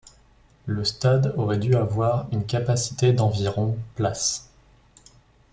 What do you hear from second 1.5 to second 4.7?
dû avoir une capacité d'environ places.